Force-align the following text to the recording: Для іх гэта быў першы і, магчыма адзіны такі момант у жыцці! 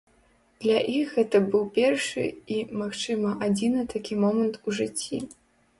Для 0.63 0.77
іх 0.99 1.11
гэта 1.17 1.41
быў 1.55 1.67
першы 1.77 2.25
і, 2.57 2.59
магчыма 2.83 3.35
адзіны 3.49 3.81
такі 3.95 4.13
момант 4.25 4.63
у 4.67 4.79
жыцці! 4.81 5.27